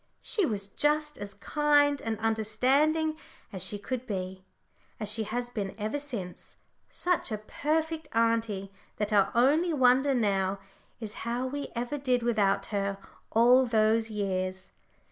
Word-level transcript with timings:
She 0.23 0.47
was 0.47 0.65
just 0.65 1.19
as 1.19 1.35
kind 1.35 2.01
and 2.01 2.17
understanding 2.17 3.17
as 3.53 3.63
she 3.63 3.77
could 3.77 4.07
be, 4.07 4.43
as 4.99 5.09
she 5.11 5.25
has 5.25 5.51
been 5.51 5.75
ever 5.77 5.99
since 5.99 6.57
such 6.89 7.31
a 7.31 7.37
perfect 7.37 8.07
auntie 8.11 8.71
that 8.97 9.13
our 9.13 9.29
only 9.35 9.73
wonder 9.73 10.15
now 10.15 10.57
is 10.99 11.13
how 11.21 11.45
we 11.45 11.67
ever 11.75 11.99
did 11.99 12.23
without 12.23 12.65
her 12.73 12.97
all 13.31 13.67
those 13.67 14.09
years. 14.09 14.71